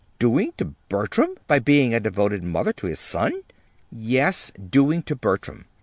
[0.17, 1.35] "Doing to Bertram!
[1.47, 3.43] by being a devoted mother to his son!"
[3.91, 5.65] "Yes, doing to Bertram.